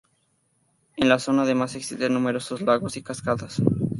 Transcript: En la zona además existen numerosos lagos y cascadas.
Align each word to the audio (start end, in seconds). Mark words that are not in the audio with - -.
En 0.97 1.09
la 1.09 1.19
zona 1.19 1.43
además 1.43 1.75
existen 1.75 2.11
numerosos 2.15 2.61
lagos 2.63 2.97
y 2.97 3.03
cascadas. 3.03 3.61